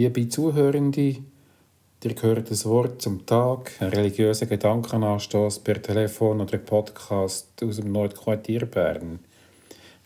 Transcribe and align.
Liebe 0.00 0.28
Zuhörende, 0.28 1.16
ihr 2.04 2.14
hört 2.20 2.52
das 2.52 2.64
Wort 2.66 3.02
zum 3.02 3.26
Tag, 3.26 3.72
einen 3.80 3.90
religiösen 3.90 4.48
Gedankenanstoß 4.48 5.58
per 5.58 5.82
Telefon 5.82 6.40
oder 6.40 6.56
Podcast 6.58 7.48
aus 7.64 7.76
dem 7.78 7.90
Nordquartier 7.90 8.66
Bern. 8.66 9.18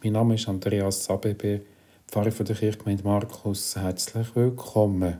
Mein 0.02 0.14
Name 0.14 0.36
ist 0.36 0.48
Andreas 0.48 1.04
Sabebe, 1.04 1.60
Pfarrer 2.08 2.32
von 2.32 2.46
der 2.46 2.56
Kirchgemeinde 2.56 3.04
Markus. 3.04 3.76
Herzlich 3.76 4.34
willkommen. 4.34 5.18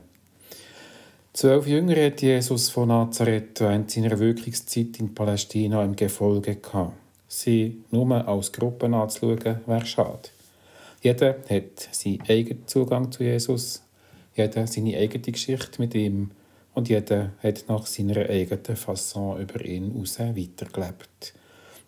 Zwölf 1.33 1.67
Jünger 1.67 2.07
hat 2.07 2.23
Jesus 2.23 2.71
von 2.71 2.87
Nazareth 2.87 3.61
während 3.61 3.91
seiner 3.91 4.17
Wirkungszeit 4.17 4.99
in 4.99 5.13
Palästina 5.13 5.83
im 5.83 5.95
Gefolge 5.95 6.55
gehabt. 6.55 6.93
Sie 7.27 7.83
nur 7.91 8.27
als 8.27 8.51
Gruppe 8.51 8.87
anzuschauen, 8.87 9.59
wäre 9.67 9.85
schade. 9.85 10.29
Jeder 11.03 11.35
hat 11.47 11.89
seinen 11.91 12.23
eigenen 12.27 12.67
Zugang 12.67 13.11
zu 13.11 13.23
Jesus, 13.23 13.82
jeder 14.35 14.67
seine 14.67 14.97
eigene 14.97 15.31
Geschichte 15.31 15.81
mit 15.81 15.95
ihm 15.95 16.31
und 16.73 16.89
jeder 16.89 17.33
hat 17.41 17.65
nach 17.67 17.85
seiner 17.85 18.29
eigenen 18.29 18.75
Fasson 18.75 19.41
über 19.41 19.63
ihn 19.63 19.91
heraus 19.91 20.19
weitergelebt. 20.19 21.33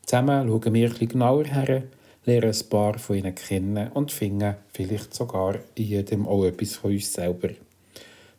Zusammen 0.05 0.47
schauen 0.47 0.73
wir 0.73 0.91
etwas 0.91 1.09
genauer 1.09 1.45
her, 1.45 1.84
lernen 2.25 2.53
ein 2.53 2.70
paar 2.70 2.99
von 2.99 3.15
ihnen 3.15 3.34
kennen 3.34 3.91
und 3.93 4.11
finden 4.11 4.55
vielleicht 4.71 5.13
sogar 5.13 5.55
in 5.75 5.85
jedem 5.85 6.27
auch 6.27 6.45
etwas 6.45 6.75
von 6.75 6.91
uns 6.91 7.11
selber. 7.11 7.49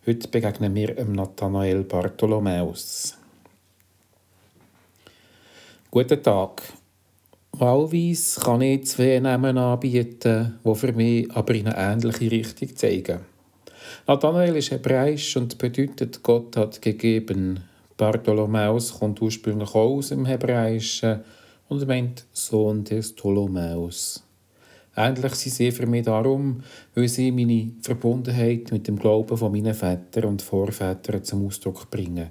Heute 0.07 0.29
begegnen 0.29 0.75
wir 0.75 0.95
dem 0.95 1.13
Nathanael 1.13 1.83
Bartholomäus. 1.83 3.19
Guten 5.91 6.23
Tag. 6.23 6.63
Wahlweise 7.53 8.41
kann 8.41 8.61
ich 8.61 8.87
zwei 8.87 9.19
Namen 9.19 9.59
anbieten, 9.59 10.59
die 10.65 10.75
für 10.75 10.93
mich 10.93 11.31
aber 11.33 11.55
in 11.55 11.69
eine 11.69 11.95
ähnliche 11.95 12.31
Richtung 12.31 12.77
zeigen. 12.77 13.36
Nathanael 14.07 14.57
ist 14.57 14.71
hebräisch 14.71 15.37
und 15.37 15.59
bedeutet 15.59 16.23
Gott 16.23 16.57
hat 16.57 16.83
gegeben. 16.83 17.61
Bartholomäus 17.97 18.99
kommt 18.99 19.23
ursprünglich 19.23 19.71
auch 19.71 19.97
aus 19.97 20.09
dem 20.09 20.27
Hebräischen 20.27 21.21
und 21.69 21.87
meint 21.87 22.27
Sohn 22.33 22.85
des 22.85 23.15
Ptolemäus. 23.15 24.23
Ähnlich 24.95 25.35
sind 25.35 25.53
sie 25.53 25.73
für 25.73 25.87
mich 25.87 26.07
darum, 26.07 26.63
weil 26.95 27.09
sie 27.09 27.31
meine 27.31 27.73
Verbundenheit 27.83 28.73
mit 28.73 28.89
dem 28.89 28.99
Glauben 28.99 29.37
von 29.37 29.53
meinen 29.53 29.75
Vätern 29.75 30.25
und 30.25 30.43
Vorvätern 30.43 31.23
zum 31.23 31.47
Ausdruck 31.47 31.91
bringen. 31.91 32.31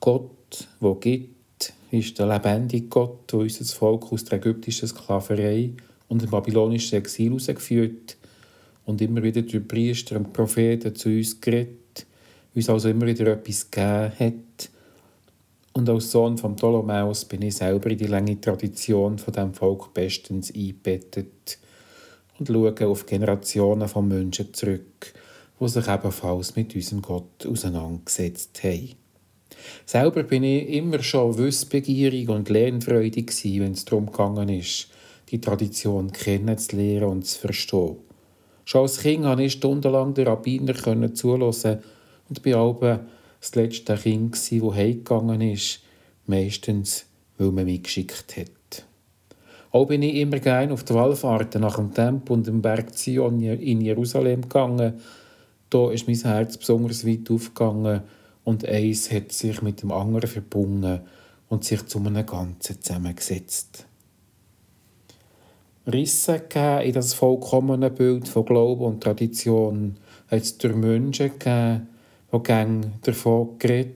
Gott, 0.00 0.66
wo 0.80 0.96
gibt, 0.96 1.72
ist 1.90 2.18
der 2.18 2.26
lebendige 2.26 2.88
Gott, 2.88 3.32
der 3.32 3.40
unser 3.40 3.64
Volk 3.64 4.12
aus 4.12 4.24
der 4.24 4.38
ägyptischen 4.38 4.88
Sklaverei 4.88 5.70
und 6.08 6.22
dem 6.22 6.30
babylonischen 6.30 6.98
Exil 6.98 7.30
herausgeführt 7.30 8.16
und 8.86 9.00
immer 9.02 9.22
wieder 9.22 9.42
durch 9.42 9.68
Priester 9.68 10.16
und 10.16 10.32
Propheten 10.32 10.94
zu 10.94 11.10
uns 11.10 11.40
geredet, 11.40 12.06
uns 12.54 12.70
also 12.70 12.88
immer 12.88 13.06
wieder 13.06 13.26
etwas 13.26 13.70
gegeben 13.70 14.12
hat. 14.18 14.70
Und 15.74 15.90
als 15.90 16.10
Sohn 16.10 16.38
von 16.38 16.56
Ptolemäus 16.56 17.26
bin 17.26 17.42
ich 17.42 17.56
selber 17.56 17.90
in 17.90 17.98
die 17.98 18.06
lange 18.06 18.40
Tradition 18.40 19.18
von 19.18 19.34
dem 19.34 19.52
Volk 19.52 19.92
bestens 19.92 20.54
eingebettet 20.54 21.58
und 22.38 22.48
schaue 22.48 22.86
auf 22.86 23.04
Generationen 23.04 23.88
von 23.88 24.08
Menschen 24.08 24.54
zurück, 24.54 25.12
die 25.60 25.68
sich 25.68 25.86
ebenfalls 25.86 26.56
mit 26.56 26.74
unserem 26.74 27.02
Gott 27.02 27.44
auseinandergesetzt 27.44 28.62
haben. 28.62 28.94
Selber 29.84 30.22
bin 30.22 30.44
ich 30.44 30.68
immer 30.70 31.02
schon 31.02 31.36
wissbegierig 31.36 32.28
und 32.28 32.48
lernfreudig 32.48 33.32
wenn 33.44 33.72
es 33.72 33.84
darum 33.84 34.08
ist, 34.48 34.88
die 35.30 35.40
Tradition 35.40 36.12
kennenzulernen 36.12 37.08
und 37.08 37.26
zu 37.26 37.40
verstehen. 37.40 37.96
Schon 38.66 38.82
als 38.82 38.98
Kind 38.98 39.22
konnte 39.22 39.44
ich 39.44 39.52
stundenlang 39.52 40.12
den 40.12 40.26
Rabbiner 40.26 41.14
zuhören 41.14 41.78
und 42.28 42.42
bin 42.42 42.54
auch 42.54 42.80
das 43.40 43.54
letzte 43.54 43.94
Kind, 43.96 44.34
das 44.34 44.50
heimgegangen 44.50 45.40
ist, 45.40 45.82
meistens, 46.26 47.06
weil 47.38 47.52
man 47.52 47.66
mich 47.66 47.84
geschickt 47.84 48.36
hat. 48.36 48.84
Auch 49.70 49.86
bin 49.86 50.02
ich 50.02 50.16
immer 50.16 50.40
gerne 50.40 50.72
auf 50.72 50.82
die 50.82 50.94
Wallfahrten 50.94 51.60
nach 51.60 51.76
dem 51.76 51.94
Tempel 51.94 52.32
und 52.32 52.48
dem 52.48 52.60
Berg 52.60 52.92
Zion 52.96 53.40
in 53.40 53.82
Jerusalem 53.82 54.42
gegangen. 54.42 54.94
Da 55.70 55.92
ist 55.92 56.08
mein 56.08 56.20
Herz 56.20 56.56
besonders 56.56 57.06
weit 57.06 57.30
aufgegangen 57.30 58.02
und 58.42 58.64
eins 58.64 59.12
hat 59.12 59.30
sich 59.30 59.62
mit 59.62 59.82
dem 59.82 59.92
anderen 59.92 60.28
verbunden 60.28 61.02
und 61.48 61.62
sich 61.62 61.86
zu 61.86 62.00
einem 62.00 62.26
Ganzen 62.26 62.82
zusammengesetzt. 62.82 63.85
Risse 65.86 66.42
in 66.82 66.92
das 66.92 67.14
vollkommene 67.14 67.90
Bild 67.90 68.26
von 68.26 68.44
Glauben 68.44 68.84
und 68.84 69.02
Tradition 69.02 69.96
hat 70.28 70.42
es 70.42 70.58
durch 70.58 70.74
Menschen 70.74 71.30
gegeben, 71.38 71.86
die 72.32 72.42
gern 72.42 72.94
davon 73.02 73.56
geredet, 73.58 73.94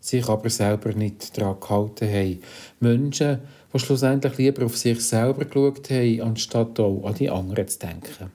sich 0.00 0.26
aber 0.26 0.48
selber 0.48 0.94
nicht 0.94 1.36
daran 1.36 1.60
gehalten 1.60 2.08
haben. 2.08 2.40
Menschen, 2.80 3.40
die 3.72 3.78
schlussendlich 3.78 4.38
lieber 4.38 4.64
auf 4.64 4.78
sich 4.78 5.00
selber 5.00 5.44
geschaut 5.44 5.90
haben, 5.90 6.22
anstatt 6.22 6.80
auch 6.80 7.04
an 7.04 7.14
die 7.14 7.28
anderen 7.28 7.68
zu 7.68 7.78
denken. 7.80 8.32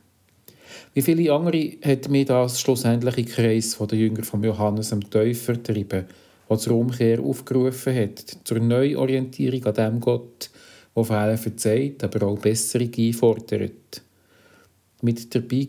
Wie 0.93 1.01
viele 1.01 1.33
andere 1.33 1.71
hat 1.83 2.07
mir 2.07 2.25
das 2.25 2.61
schlussendlich 2.61 3.17
im 3.17 3.25
Kreis 3.25 3.77
der 3.77 3.97
Jünger 3.97 4.23
von 4.23 4.43
Johannes 4.43 4.93
am 4.93 5.09
Täufer 5.09 5.53
getrieben, 5.53 6.05
der 6.47 6.57
zur 6.57 6.77
Umkehr 6.77 7.19
aufgerufen 7.19 7.95
hat, 7.95 8.37
zur 8.43 8.59
Neuorientierung 8.59 9.65
an 9.65 9.73
dem 9.73 9.99
Gott, 9.99 10.51
der 10.95 11.03
Fehler 11.03 11.37
verzeiht, 11.37 12.03
aber 12.03 12.27
auch 12.27 12.39
Besserung 12.39 12.91
einfordert. 12.97 14.01
Mit 15.01 15.35
dabei 15.35 15.67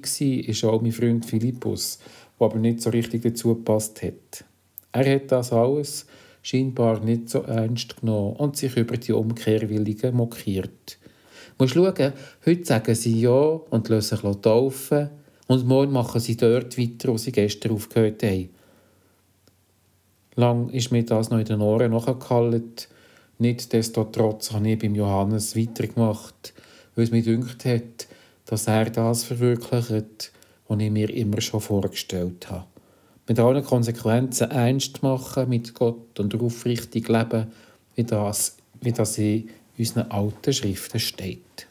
war 0.62 0.72
auch 0.72 0.82
mein 0.82 0.92
Freund 0.92 1.26
Philippus, 1.26 1.98
der 2.38 2.47
aber 2.47 2.59
nicht 2.59 2.81
so 2.81 2.91
richtig 2.91 3.22
dazu 3.22 3.54
gepasst 3.54 4.03
hat. 4.03 4.44
Er 4.92 5.14
hat 5.14 5.32
das 5.32 5.53
alles 5.53 6.06
scheinbar 6.42 7.00
nicht 7.00 7.28
so 7.28 7.42
ernst 7.42 8.00
genommen 8.00 8.37
und 8.37 8.56
sich 8.56 8.76
über 8.76 8.97
die 8.97 9.12
Umkehrwilligen 9.12 10.14
mokiert. 10.14 10.98
Du 11.58 11.64
musst 11.64 11.75
schauen, 11.75 12.12
heute 12.47 12.64
sagen 12.64 12.94
sie 12.94 13.20
ja 13.20 13.31
und 13.31 13.88
lassen 13.88 14.16
sich 14.16 14.37
taufen 14.43 15.10
und 15.48 15.66
morgen 15.66 15.93
machen 15.93 16.20
sie 16.20 16.37
dort 16.37 16.78
weiter, 16.78 17.08
wo 17.08 17.19
sie 17.19 17.32
gestern 17.32 17.72
aufgehört 17.72 18.22
haben. 18.22 18.50
Lang 20.37 20.69
ist 20.70 20.93
mir 20.93 21.04
das 21.04 21.31
noch 21.31 21.38
in 21.38 21.47
den 21.47 21.62
Ohren 21.62 21.93
nachgehalten. 21.93 22.87
Nichtsdestotrotz 23.39 24.53
habe 24.53 24.71
ich 24.71 24.79
beim 24.79 24.95
Johannes 24.95 25.57
weitergemacht, 25.57 26.55
weil 26.95 27.05
es 27.05 27.11
mir 27.11 27.23
dünkt 27.23 27.65
hat, 27.65 28.07
dass 28.47 28.67
er 28.67 28.87
das 28.87 29.25
verwirklicht, 29.25 30.33
was 30.69 30.81
ich 30.81 30.91
mir 30.91 31.11
immer 31.11 31.41
schon 31.41 31.61
vorgestellt 31.61 32.51
habe. 32.51 32.65
Mit 33.29 33.39
allen 33.39 33.65
Konsequenzen 33.65 34.51
ernst 34.51 35.03
machen 35.03 35.49
mit 35.49 35.75
Gott 35.75 36.19
und 36.19 36.35
aufrichtig 36.41 37.09
leben, 37.09 37.49
wie 37.95 38.05
das, 38.05 38.57
wie 38.81 38.93
das 38.93 39.19
in 39.19 39.51
unseren 39.77 40.11
alten 40.11 40.53
Schriften 40.53 41.01
steht. 41.01 41.67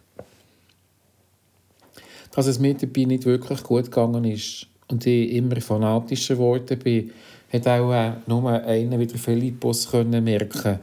Dass 2.31 2.47
es 2.47 2.59
mir 2.59 2.73
dabei 2.73 3.05
nicht 3.05 3.25
wirklich 3.25 3.63
gut 3.63 3.85
gegangen 3.85 4.25
ist 4.25 4.67
und 4.89 5.05
ich 5.07 5.31
immer 5.31 5.59
fanatischer 5.61 6.35
geworden 6.35 6.77
bin, 6.77 7.11
hat 7.51 7.67
auch 7.67 7.93
äh, 7.93 8.13
nur 8.27 8.49
einer 8.49 8.99
wie 8.99 9.07
der 9.07 9.17
Philippus 9.17 9.89
können 9.89 10.23
merken, 10.23 10.79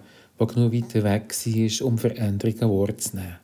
der 0.47 0.55
genug 0.55 0.73
weiter 0.73 1.05
weg 1.05 1.35
war, 1.35 1.87
um 1.87 1.99
Veränderungen 1.99 2.59
vorzunehmen. 2.59 3.37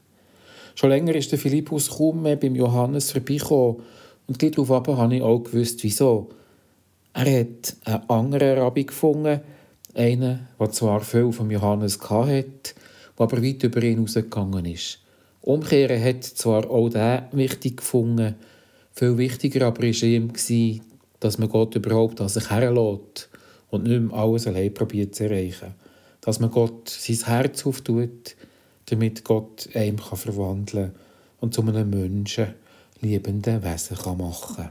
Schon 0.75 0.91
länger 0.91 1.15
ist 1.15 1.33
der 1.33 1.39
Philippus 1.39 1.91
kaum 1.91 2.23
mehr 2.23 2.37
beim 2.37 2.55
Johannes 2.55 3.11
vorbeigekommen 3.11 3.83
und 4.27 4.39
gleich 4.39 4.53
darauf 4.53 4.71
habe 4.71 5.17
ich 5.17 5.23
auch 5.23 5.41
gewusst, 5.41 5.83
wieso. 5.83 6.31
Er 7.15 7.41
hat 7.41 7.77
einen 7.85 8.09
anderen 8.09 8.59
Rabbi 8.59 8.85
gefunden, 8.85 9.41
einen, 9.95 10.49
der 10.61 10.71
zwar 10.71 11.01
viel 11.01 11.33
vom 11.33 11.51
Johannes 11.51 11.99
hatte, 12.09 12.45
der 13.19 13.25
aber 13.25 13.43
weit 13.43 13.65
über 13.65 13.83
ihn 13.83 13.97
hinausgegangen 13.97 14.67
ist. 14.67 15.01
Umkehren 15.41 16.03
hat 16.03 16.25
zwar 16.25 16.71
auch 16.71 16.89
der 16.89 17.29
wichtig 17.33 17.79
gefunden, 17.79 18.37
viel 18.93 19.17
wichtiger 19.19 19.67
aber 19.67 19.83
war 19.83 20.03
ihm, 20.03 20.33
dass 21.21 21.39
man 21.39 21.49
Gott 21.49 21.75
überhaupt 21.75 22.21
an 22.21 22.29
sich 22.29 22.51
herlässt 22.51 23.29
und 23.71 23.85
nicht 23.85 24.01
mehr 24.01 24.17
alles 24.17 24.47
allein 24.47 24.75
probiert 24.75 25.15
zu 25.15 25.25
erreichen. 25.25 25.75
Dass 26.21 26.41
man 26.41 26.51
Gott 26.51 26.89
sein 26.89 27.25
Herz 27.27 27.65
auftut, 27.67 28.37
damit 28.87 29.25
Gott 29.25 29.69
einem 29.75 29.97
kann 29.97 30.19
verwandeln 30.19 30.93
und 31.41 31.55
zu 31.55 31.63
einem 31.63 31.91
Menschen 31.91 32.55
liebenden 33.01 33.63
Wesen 33.63 33.97
kann 33.97 34.19
machen. 34.19 34.71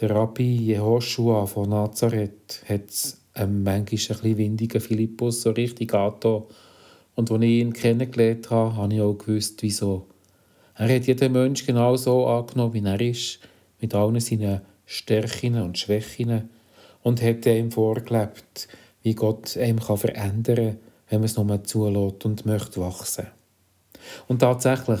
Der 0.00 0.10
Rabbi 0.10 0.56
Jehoshua 0.56 1.46
von 1.46 1.68
Nazareth 1.68 2.62
hat 2.66 2.88
es 2.88 3.20
einem 3.34 3.62
manchmal 3.62 3.76
ein 3.76 3.84
bisschen 3.84 4.38
windigen 4.38 4.80
Philippus 4.80 5.42
so 5.42 5.50
richtig 5.50 5.92
angetan, 5.94 6.44
und 7.16 7.30
als 7.30 7.42
ich 7.42 7.50
ihn 7.50 7.72
kennengelernt 7.72 8.50
habe, 8.50 8.76
habe 8.76 8.94
ich 8.94 9.00
auch 9.00 9.14
gewusst, 9.14 9.62
wieso. 9.62 10.06
Er 10.74 10.94
hat 10.94 11.06
jeden 11.06 11.32
Menschen 11.32 11.66
genau 11.66 11.96
so 11.96 12.26
angenommen, 12.26 12.72
wie 12.72 12.84
er 12.84 13.00
ist, 13.00 13.40
mit 13.80 13.94
allen 13.94 14.20
seinen 14.20 14.62
Stärken 14.86 15.60
und 15.60 15.76
Schwächen 15.76 16.48
und 17.02 17.20
hat 17.20 17.44
ihm 17.44 17.70
vorgelebt, 17.70 18.68
wie 19.02 19.14
Gott 19.14 19.56
einem 19.56 19.78
kann 19.78 19.96
verändern 19.96 20.56
kann, 20.56 20.78
wenn 21.08 21.20
man 21.20 21.26
es 21.26 21.36
nur 21.36 21.64
zulässt 21.64 22.24
und 22.24 22.46
möchte 22.46 22.80
wachsen. 22.80 23.26
Und 24.28 24.40
tatsächlich, 24.40 25.00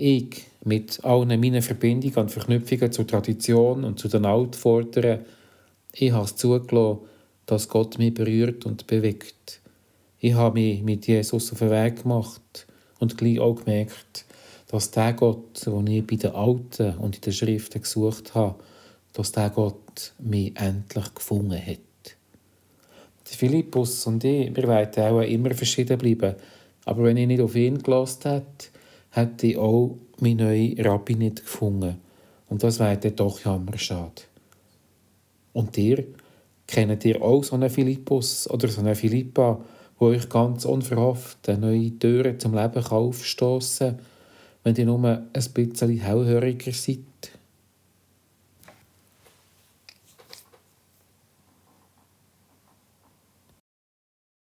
Ich, 0.00 0.46
mit 0.64 1.04
allen 1.04 1.40
meinen 1.40 1.60
Verbindungen 1.60 2.16
und 2.18 2.30
Verknüpfungen 2.30 2.92
zur 2.92 3.04
Tradition 3.04 3.82
und 3.82 3.98
zu 3.98 4.06
den 4.06 4.26
Altvorderen, 4.26 5.20
ich 5.92 6.12
habe 6.12 6.24
es 6.24 6.36
zugelassen, 6.36 7.00
dass 7.46 7.68
Gott 7.68 7.98
mich 7.98 8.14
berührt 8.14 8.64
und 8.64 8.86
bewegt. 8.86 9.60
Ich 10.20 10.34
habe 10.34 10.60
mich 10.60 10.82
mit 10.82 11.08
Jesus 11.08 11.50
auf 11.50 11.58
den 11.58 11.70
Weg 11.70 12.02
gemacht 12.02 12.66
und 13.00 13.18
gleich 13.18 13.40
auch 13.40 13.56
gemerkt, 13.56 14.24
dass 14.68 14.92
der 14.92 15.14
Gott, 15.14 15.66
den 15.66 15.86
ich 15.88 16.06
bei 16.06 16.14
den 16.14 16.30
Alten 16.30 16.96
und 16.98 17.16
in 17.16 17.22
den 17.22 17.32
Schriften 17.32 17.80
gesucht 17.80 18.36
habe, 18.36 18.62
dass 19.14 19.32
der 19.32 19.50
Gott 19.50 20.12
mich 20.20 20.56
endlich 20.60 21.14
gefunden 21.14 21.58
hat. 21.58 21.87
Philippus 23.36 24.06
und 24.06 24.24
ich, 24.24 24.54
wir 24.54 24.68
werden 24.68 25.04
auch 25.04 25.20
immer 25.20 25.54
verschieden 25.54 25.98
bleiben, 25.98 26.34
aber 26.84 27.04
wenn 27.04 27.16
ich 27.16 27.26
nicht 27.26 27.40
auf 27.40 27.54
ihn 27.54 27.78
gelost 27.78 28.24
hätte, 28.24 28.68
hätte 29.10 29.46
ich 29.46 29.56
auch 29.56 29.96
meinen 30.20 30.38
neuen 30.38 30.80
Rabbi 30.80 31.14
nicht 31.14 31.42
gefunden. 31.42 32.00
Und 32.48 32.62
das 32.62 32.78
wäre 32.78 32.96
dann 32.96 33.16
doch 33.16 33.44
jammerschade. 33.44 34.22
Und 35.52 35.76
ihr? 35.76 36.04
Kennt 36.66 37.04
ihr 37.04 37.22
auch 37.22 37.42
so 37.44 37.54
einen 37.56 37.70
Philippus 37.70 38.48
oder 38.50 38.68
so 38.68 38.80
eine 38.80 38.94
Philippa, 38.94 39.60
wo 39.98 40.06
euch 40.06 40.28
ganz 40.28 40.64
unverhofft 40.64 41.48
eine 41.48 41.58
neue 41.58 41.98
Türe 41.98 42.36
zum 42.38 42.54
Leben 42.54 42.84
aufstoßen 42.84 43.96
kann, 43.96 44.06
wenn 44.64 44.76
ihr 44.76 44.84
nur 44.84 45.02
ein 45.04 45.28
bisschen 45.54 45.98
hellhöriger 45.98 46.72
seid? 46.72 46.98